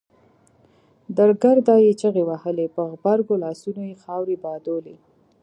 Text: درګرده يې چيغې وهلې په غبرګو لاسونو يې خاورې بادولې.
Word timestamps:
درګرده 1.17 1.75
يې 1.85 1.91
چيغې 2.01 2.23
وهلې 2.29 2.65
په 2.75 2.81
غبرګو 2.91 3.41
لاسونو 3.43 3.81
يې 3.89 3.95
خاورې 4.03 4.35
بادولې. 4.43 4.95